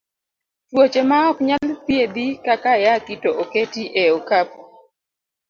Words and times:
Tuoche 0.69 1.01
ma 1.09 1.17
ok 1.29 1.37
nyal 1.47 1.67
thiedhi 1.85 2.25
kaka 2.45 2.69
ayaki 2.77 3.13
to 3.23 3.29
oketi 3.41 3.83
e 4.01 4.03
okapu. 4.17 4.59